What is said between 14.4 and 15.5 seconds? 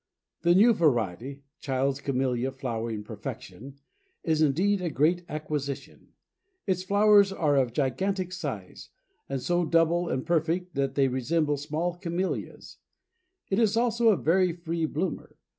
free bloomer.